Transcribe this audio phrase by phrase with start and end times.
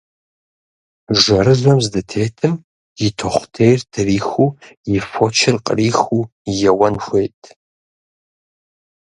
[1.21, 2.53] Жэрыжэм зыдытетым,
[3.05, 4.49] и тохъутейр трихыу,
[4.93, 6.21] и фочыр къырихыу
[6.69, 7.39] еуэн хуейт.